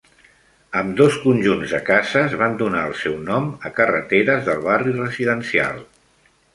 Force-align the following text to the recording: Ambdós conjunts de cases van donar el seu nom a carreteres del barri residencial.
Ambdós 0.79 1.17
conjunts 1.25 1.75
de 1.75 1.81
cases 1.91 2.35
van 2.41 2.57
donar 2.63 2.83
el 2.91 2.97
seu 3.05 3.21
nom 3.31 3.53
a 3.71 3.75
carreteres 3.79 4.45
del 4.53 4.69
barri 4.69 4.99
residencial. 5.01 5.83